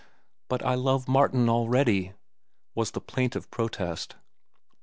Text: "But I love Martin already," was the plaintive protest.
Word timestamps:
"But 0.47 0.65
I 0.65 0.73
love 0.73 1.07
Martin 1.07 1.47
already," 1.47 2.13
was 2.73 2.89
the 2.89 3.01
plaintive 3.01 3.51
protest. 3.51 4.15